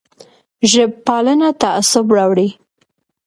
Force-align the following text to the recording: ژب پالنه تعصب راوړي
ژب 0.71 0.91
پالنه 1.05 1.49
تعصب 1.61 2.07
راوړي 2.15 2.49